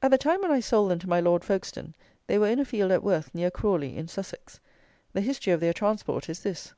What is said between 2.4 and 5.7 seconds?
in a field at Worth, near Crawley, in Sussex. The history of